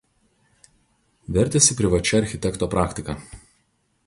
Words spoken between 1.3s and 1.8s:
Vertėsi